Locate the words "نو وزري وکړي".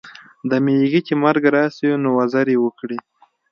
2.03-2.99